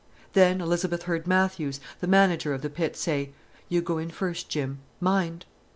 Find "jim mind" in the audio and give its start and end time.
4.49-5.45